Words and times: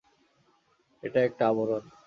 এটা 1.03 1.19
একটা 1.23 1.43
আবরণ। 1.47 1.83